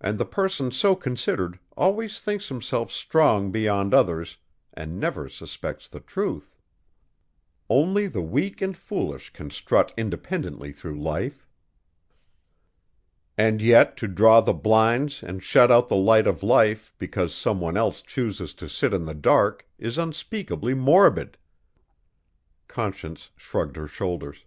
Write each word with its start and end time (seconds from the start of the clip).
And 0.00 0.18
the 0.18 0.24
person 0.24 0.72
so 0.72 0.96
considered 0.96 1.56
always 1.76 2.18
thinks 2.18 2.48
himself 2.48 2.90
strong 2.90 3.52
beyond 3.52 3.94
others 3.94 4.38
and 4.74 4.98
never 4.98 5.28
suspects 5.28 5.88
the 5.88 6.00
truth. 6.00 6.56
Only 7.70 8.08
the 8.08 8.22
weak 8.22 8.60
and 8.60 8.76
foolish 8.76 9.30
can 9.30 9.50
strut 9.50 9.94
independently 9.96 10.72
through 10.72 11.00
life." 11.00 11.46
"And 13.38 13.62
yet 13.62 13.96
to 13.98 14.08
draw 14.08 14.40
the 14.40 14.52
blinds 14.52 15.22
and 15.22 15.40
shut 15.44 15.70
out 15.70 15.88
the 15.88 15.94
light 15.94 16.26
of 16.26 16.42
life 16.42 16.92
because 16.98 17.32
some 17.32 17.60
one 17.60 17.76
else 17.76 18.02
chooses 18.02 18.54
to 18.54 18.68
sit 18.68 18.92
in 18.92 19.04
the 19.04 19.14
dark 19.14 19.64
is 19.78 19.96
unspeakably 19.96 20.74
morbid." 20.74 21.38
Conscience 22.66 23.30
shrugged 23.36 23.76
her 23.76 23.86
shoulders. 23.86 24.44